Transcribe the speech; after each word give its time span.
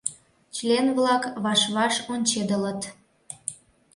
Член-влак 0.55 1.23
ваш-ваш 1.43 1.95
ончедылыт. 2.13 2.81